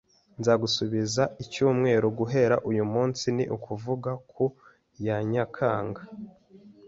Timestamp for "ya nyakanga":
5.05-6.01